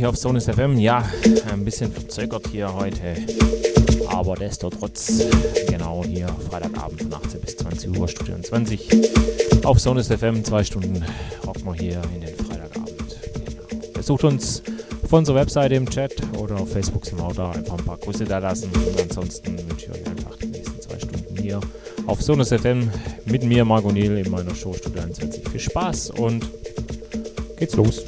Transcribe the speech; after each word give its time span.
20 0.00 0.06
auf 0.06 0.16
Sonus 0.16 0.44
FM. 0.46 0.78
Ja, 0.78 1.04
ein 1.52 1.64
bisschen 1.64 1.92
verzögert 1.92 2.46
hier 2.50 2.72
heute, 2.72 3.16
aber 4.08 4.34
destotrotz 4.34 5.24
genau 5.68 6.02
hier 6.06 6.26
Freitagabend 6.48 7.02
von 7.02 7.12
18 7.12 7.40
bis 7.40 7.56
20 7.58 7.98
Uhr 7.98 8.08
Studio 8.08 8.36
20 8.40 8.88
auf 9.64 9.78
Sonus 9.78 10.08
FM. 10.08 10.42
Zwei 10.44 10.64
Stunden 10.64 11.04
rocken 11.46 11.64
wir 11.66 11.74
hier 11.74 12.02
in 12.14 12.22
den 12.22 12.34
Freitagabend. 12.34 13.18
Genau. 13.34 13.92
Besucht 13.92 14.24
uns 14.24 14.62
auf 15.02 15.12
unserer 15.12 15.36
Webseite 15.36 15.74
im 15.74 15.88
Chat 15.88 16.14
oder 16.38 16.56
auf 16.60 16.72
Facebook 16.72 17.04
sind 17.04 17.18
wir 17.18 17.26
auch 17.26 17.34
da. 17.34 17.50
Einfach 17.50 17.78
ein 17.78 17.84
paar 17.84 17.98
Grüße 17.98 18.24
da 18.24 18.38
lassen. 18.38 18.70
Und 18.72 19.00
ansonsten 19.02 19.58
wünsche 19.68 19.86
ich 19.86 19.90
euch 19.90 20.06
einfach 20.06 20.36
die 20.36 20.46
nächsten 20.46 20.80
zwei 20.80 20.98
Stunden 20.98 21.36
hier 21.36 21.60
auf 22.06 22.22
Sonus 22.22 22.48
FM 22.48 22.90
mit 23.26 23.44
mir, 23.44 23.64
Marco 23.66 23.92
Niel, 23.92 24.16
in 24.16 24.30
meiner 24.30 24.54
Show 24.54 24.72
Studio 24.72 25.02
21. 25.02 25.46
Viel 25.48 25.60
Spaß 25.60 26.10
und 26.10 26.48
geht's 27.58 27.76
los. 27.76 28.02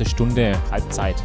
Erste 0.00 0.16
Stunde, 0.16 0.52
Halbzeit 0.70 1.16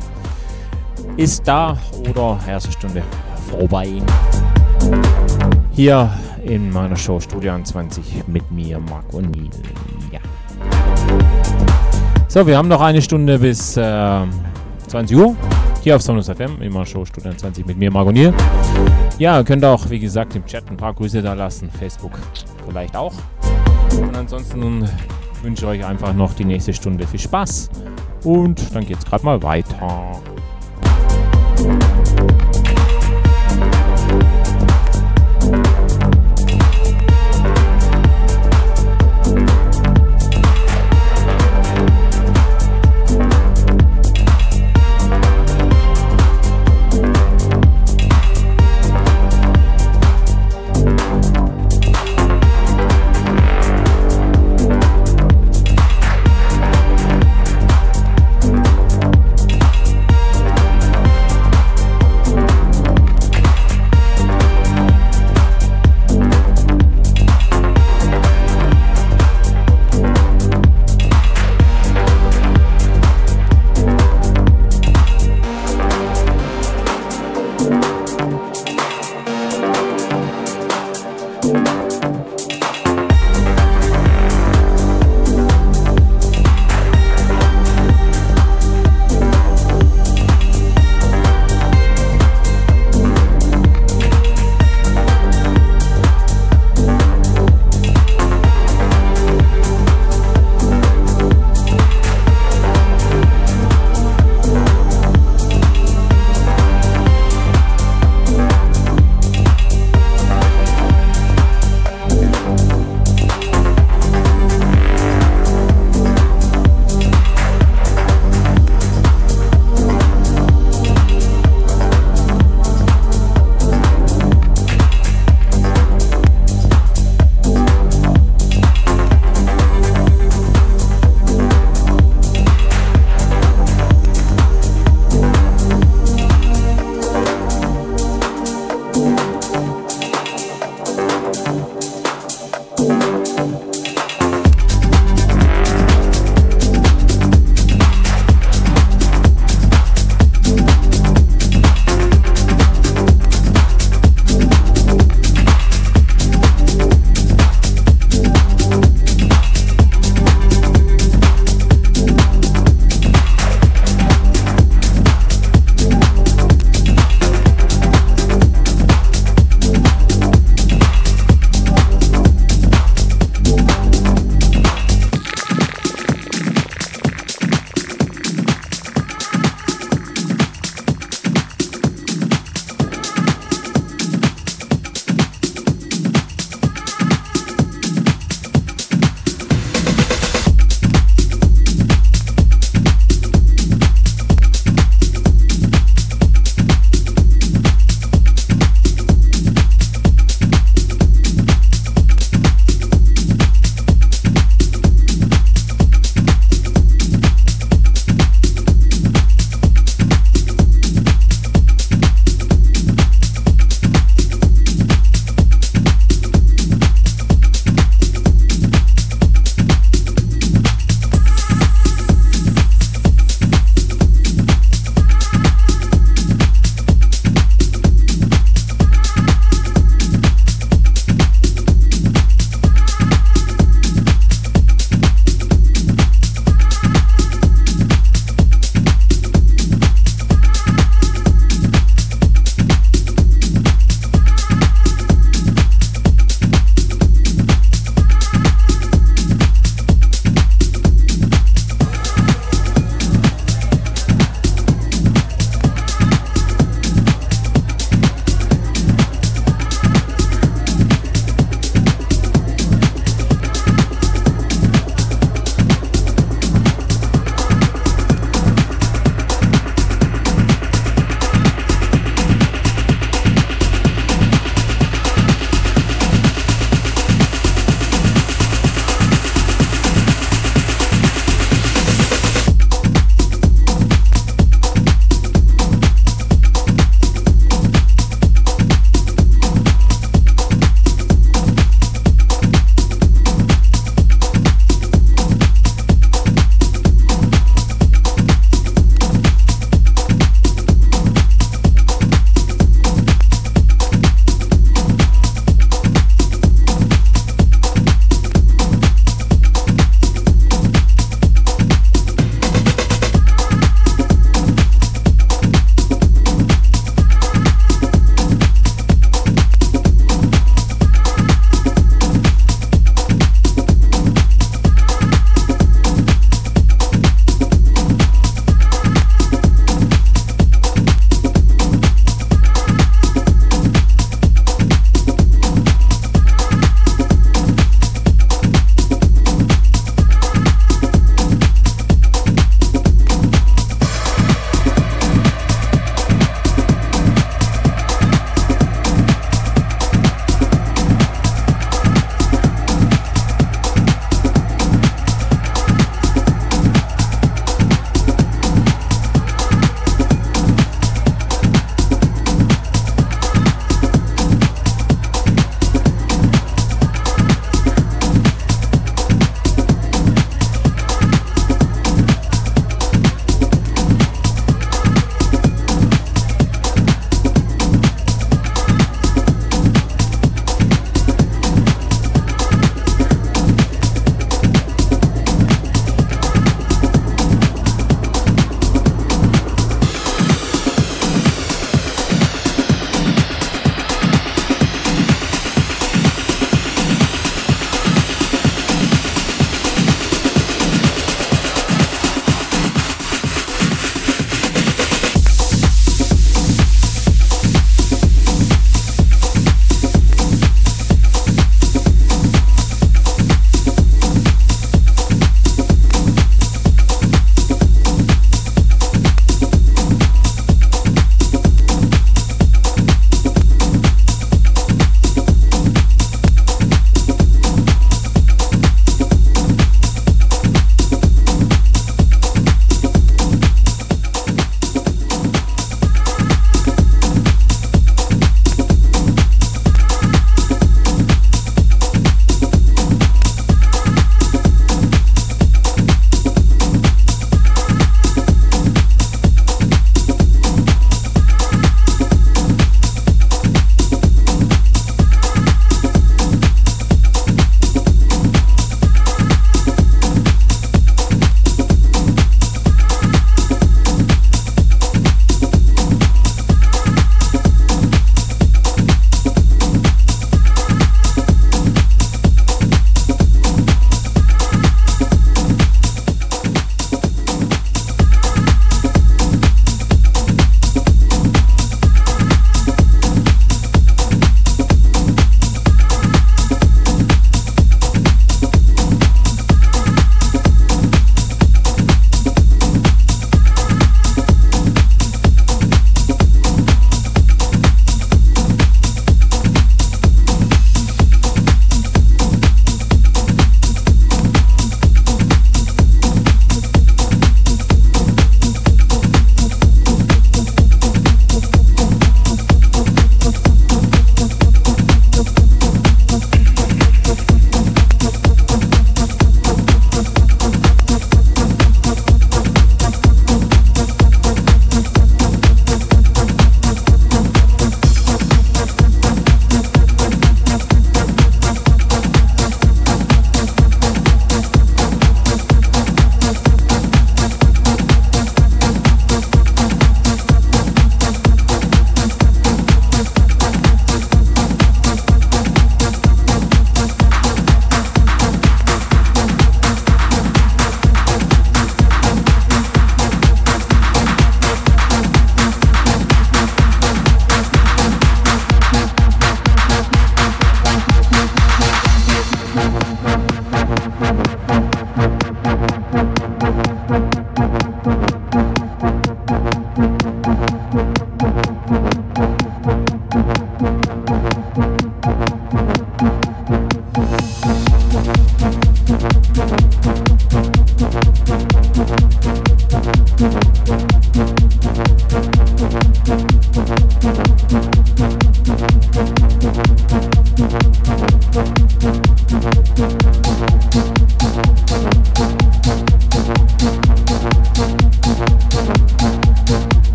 ist 1.16 1.48
da 1.48 1.78
oder 2.10 2.38
erste 2.46 2.74
Stunde 2.74 3.04
vorbei. 3.50 3.88
Hier 5.72 6.10
in 6.44 6.70
meiner 6.72 6.98
Show 6.98 7.22
Studio 7.22 7.58
20 7.64 8.28
mit 8.28 8.52
mir, 8.52 8.78
Marc 8.80 9.14
Neil. 9.14 9.50
Ja. 10.12 10.20
So, 12.28 12.46
wir 12.46 12.58
haben 12.58 12.68
noch 12.68 12.82
eine 12.82 13.02
Stunde 13.02 13.40
bis 13.40 13.78
äh, 13.78 14.22
20 14.88 15.18
Uhr. 15.18 15.36
Hier 15.82 15.96
auf 15.96 16.02
Sonus 16.02 16.28
FM, 16.28 16.62
immer 16.62 16.86
Show 16.86 17.06
Studio 17.06 17.32
20 17.34 17.66
mit 17.66 17.78
mir, 17.78 17.90
Marc 17.90 18.12
Neil. 18.12 18.34
Ja, 19.20 19.38
ihr 19.40 19.46
könnt 19.46 19.64
auch, 19.64 19.90
wie 19.90 20.00
gesagt, 20.00 20.36
im 20.36 20.46
Chat 20.46 20.70
ein 20.70 20.76
paar 20.76 20.94
Grüße 20.94 21.22
da 21.22 21.34
lassen. 21.34 21.70
Facebook 21.70 22.20
vielleicht 22.68 22.98
auch. 22.98 23.14
Und 23.98 24.18
ansonsten 24.18 24.90
wünsche 25.42 25.64
ich 25.64 25.80
euch 25.80 25.86
einfach 25.86 26.14
noch 26.14 26.34
die 26.34 26.44
nächste 26.44 26.74
Stunde 26.74 27.08
viel 27.08 27.20
Spaß. 27.22 27.70
Und 28.26 28.76
dann 28.76 28.86
geht 28.86 28.98
es 28.98 29.06
gerade 29.06 29.24
mal 29.24 29.42
weiter. 29.44 30.20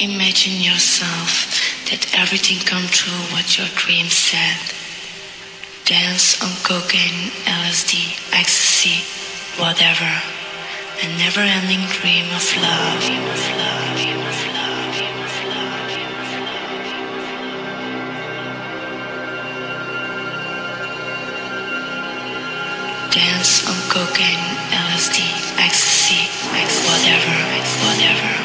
Imagine 0.00 0.62
yourself 0.62 1.58
that 1.90 2.14
everything 2.14 2.62
come 2.62 2.86
true 2.86 3.18
what 3.34 3.58
your 3.58 3.66
dream 3.74 4.06
said. 4.06 4.54
Dance 5.90 6.38
on 6.38 6.54
cocaine, 6.62 7.34
LSD, 7.42 8.14
ecstasy, 8.30 9.02
whatever. 9.58 10.06
A 11.02 11.06
never-ending 11.18 11.82
dream 11.98 12.30
of 12.30 12.46
love. 12.62 13.02
Dream 13.02 13.26
of 13.26 13.42
love. 13.58 13.98
Dance 23.10 23.66
on 23.66 23.78
cocaine, 23.90 24.46
LSD, 24.70 25.26
ecstasy, 25.58 26.30
whatever, 26.86 27.34
whatever. 27.82 28.37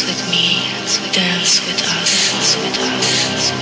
Dance 0.00 0.16
with 0.16 0.30
me, 0.30 0.46
dance 1.12 1.60
with 1.60 1.82
us, 1.82 2.20
with 2.32 2.32
us, 2.32 2.56
with 2.56 2.78
us. 2.80 3.52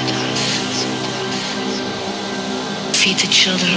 Feed 2.96 3.18
the 3.18 3.26
children 3.26 3.74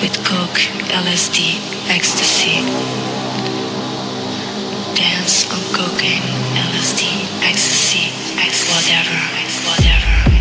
with 0.00 0.16
coke, 0.24 0.60
LSD, 0.88 1.60
ecstasy. 1.90 2.64
Dance 4.96 5.52
on 5.52 5.60
cocaine, 5.74 6.24
LSD, 6.56 7.04
ecstasy, 7.42 8.08
whatever, 8.38 8.72
whatever, 8.72 9.18
whatever, 9.68 10.37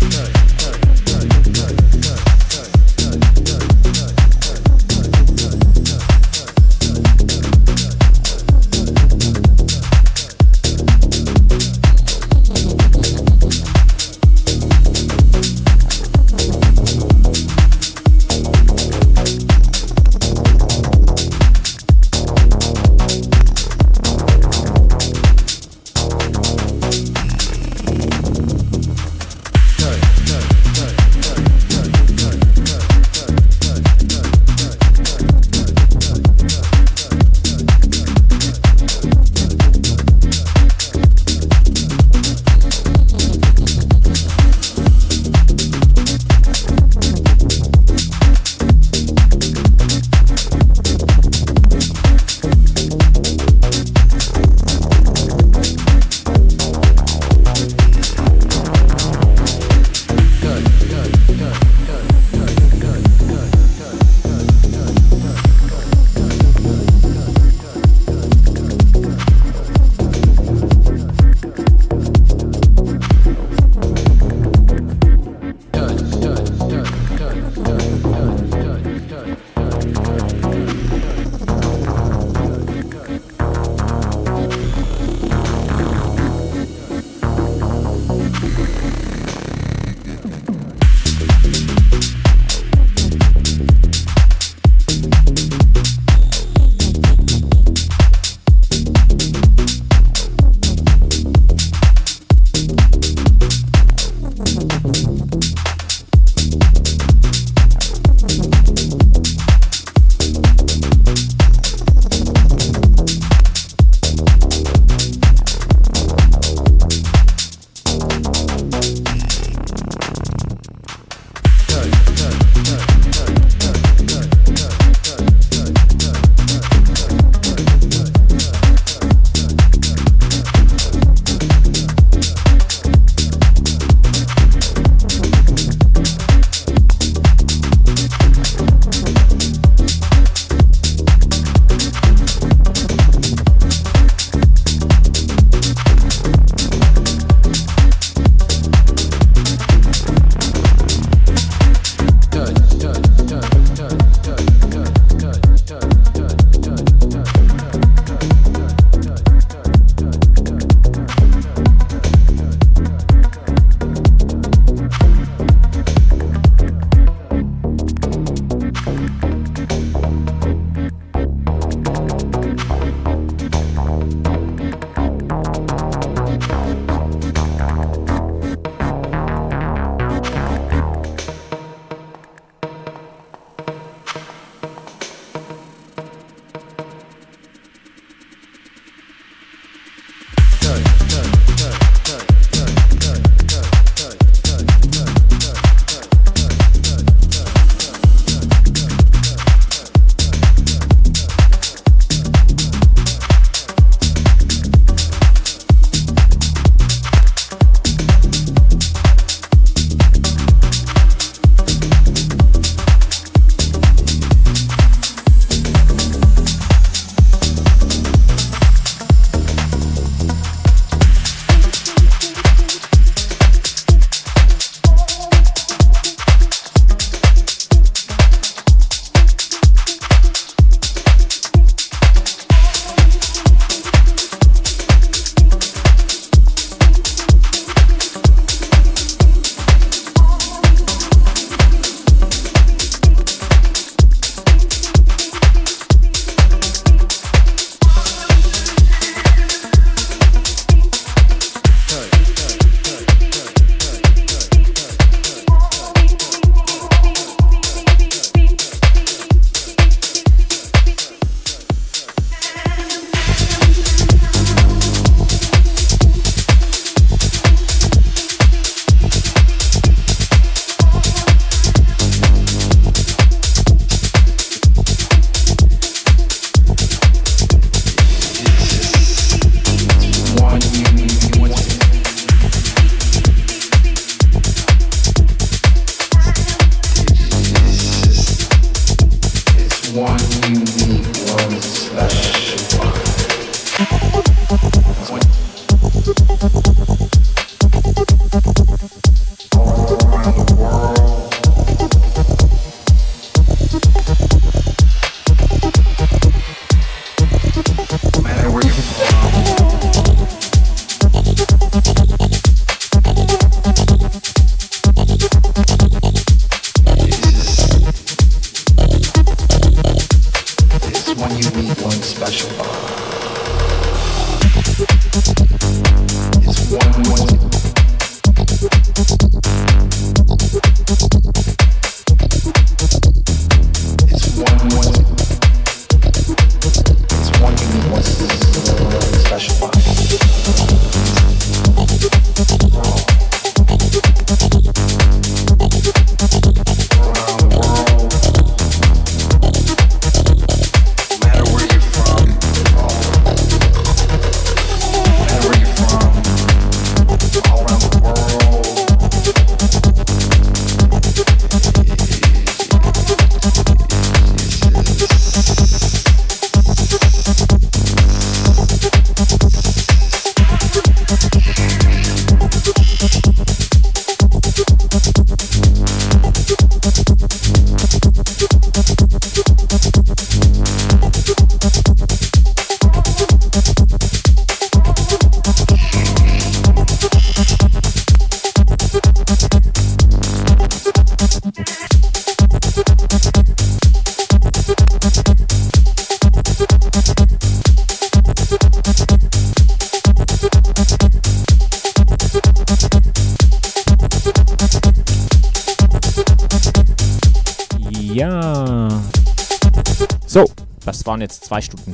Nice. 0.00 0.37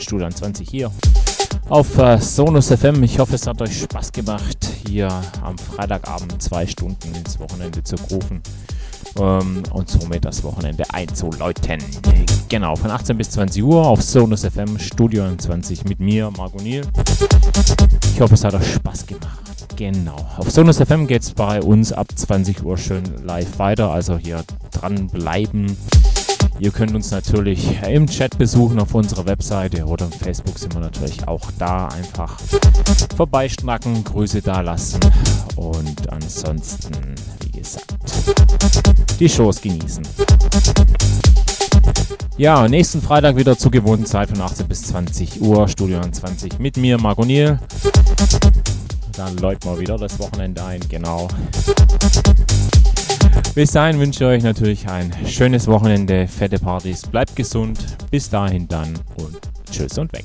Studio 0.04 0.28
20 0.28 0.68
hier 0.68 0.90
auf 1.68 1.98
äh, 1.98 2.18
Sonus 2.18 2.68
FM. 2.68 3.02
Ich 3.02 3.18
hoffe, 3.18 3.34
es 3.34 3.46
hat 3.46 3.60
euch 3.62 3.80
Spaß 3.80 4.12
gemacht, 4.12 4.58
hier 4.86 5.08
am 5.42 5.56
Freitagabend 5.56 6.40
zwei 6.42 6.66
Stunden 6.66 7.14
ins 7.14 7.38
Wochenende 7.40 7.82
zu 7.82 7.96
rufen 8.10 8.42
ähm, 9.18 9.62
und 9.72 9.88
somit 9.88 10.24
das 10.24 10.44
Wochenende 10.44 10.84
einzuläuten. 10.92 11.82
Genau, 12.50 12.76
von 12.76 12.90
18 12.90 13.16
bis 13.16 13.30
20 13.30 13.64
Uhr 13.64 13.86
auf 13.86 14.02
Sonus 14.02 14.44
FM 14.44 14.78
Studio 14.78 15.24
20 15.34 15.84
mit 15.86 16.00
mir, 16.00 16.30
Marco 16.36 16.58
Niel. 16.60 16.82
Ich 18.14 18.20
hoffe, 18.20 18.34
es 18.34 18.44
hat 18.44 18.54
euch 18.54 18.74
Spaß 18.74 19.06
gemacht. 19.06 19.44
Genau. 19.76 20.16
Auf 20.36 20.50
Sonus 20.50 20.78
FM 20.78 21.06
geht 21.06 21.22
es 21.22 21.32
bei 21.32 21.60
uns 21.60 21.92
ab 21.92 22.06
20 22.14 22.62
Uhr 22.62 22.76
schön 22.76 23.02
live 23.24 23.58
weiter. 23.58 23.90
Also 23.90 24.18
hier 24.18 24.44
dranbleiben. 24.70 25.76
Ihr 26.58 26.70
könnt 26.70 26.94
uns 26.94 27.10
natürlich 27.10 27.82
im 27.82 28.06
Chat 28.06 28.38
besuchen 28.38 28.78
auf 28.78 28.94
unserer 28.94 29.26
Webseite 29.26 29.84
oder 29.84 30.06
auf 30.06 30.14
Facebook 30.14 30.58
sind 30.58 30.74
wir 30.74 30.80
natürlich 30.80 31.26
auch 31.26 31.50
da. 31.58 31.88
Einfach 31.88 32.38
vorbeischnacken, 33.16 34.04
Grüße 34.04 34.40
da 34.40 34.60
lassen 34.60 35.00
und 35.56 36.12
ansonsten, 36.12 37.14
wie 37.40 37.58
gesagt, 37.58 37.94
die 39.18 39.28
Shows 39.28 39.60
genießen. 39.60 40.06
Ja, 42.36 42.66
nächsten 42.68 43.00
Freitag 43.00 43.36
wieder 43.36 43.56
zur 43.56 43.70
gewohnten 43.70 44.06
Zeit 44.06 44.30
von 44.30 44.40
18 44.40 44.66
bis 44.66 44.82
20 44.82 45.40
Uhr, 45.40 45.68
Studio 45.68 46.00
20 46.00 46.58
mit 46.58 46.76
mir, 46.76 46.98
Marco 46.98 47.24
Niel. 47.24 47.58
Dann 49.16 49.36
läuten 49.38 49.70
wir 49.70 49.78
wieder 49.78 49.96
das 49.96 50.18
Wochenende 50.18 50.64
ein, 50.64 50.80
genau. 50.88 51.28
Bis 53.54 53.70
dahin 53.70 54.00
wünsche 54.00 54.24
ich 54.24 54.30
euch 54.30 54.42
natürlich 54.42 54.88
ein 54.88 55.12
schönes 55.26 55.68
Wochenende, 55.68 56.26
fette 56.26 56.58
Partys, 56.58 57.02
bleibt 57.02 57.36
gesund, 57.36 57.78
bis 58.10 58.28
dahin 58.28 58.66
dann 58.66 58.98
und 59.16 59.38
tschüss 59.70 59.96
und 59.96 60.12
weg. 60.12 60.24